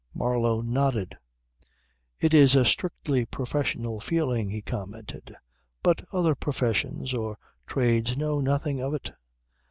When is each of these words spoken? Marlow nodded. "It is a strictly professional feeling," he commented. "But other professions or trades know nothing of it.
Marlow 0.15 0.61
nodded. 0.61 1.15
"It 2.19 2.33
is 2.33 2.55
a 2.55 2.65
strictly 2.65 3.23
professional 3.23 3.99
feeling," 3.99 4.49
he 4.49 4.63
commented. 4.63 5.35
"But 5.83 6.03
other 6.11 6.33
professions 6.33 7.13
or 7.13 7.37
trades 7.67 8.17
know 8.17 8.39
nothing 8.41 8.81
of 8.81 8.95
it. 8.95 9.11